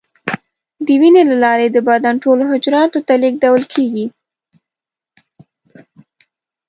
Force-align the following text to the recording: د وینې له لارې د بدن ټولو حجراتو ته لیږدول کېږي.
د 0.85 0.87
وینې 1.01 1.23
له 1.31 1.35
لارې 1.43 1.67
د 1.71 1.77
بدن 1.89 2.15
ټولو 2.23 2.43
حجراتو 2.51 2.99
ته 3.07 3.13
لیږدول 3.21 3.63
کېږي. 3.73 4.05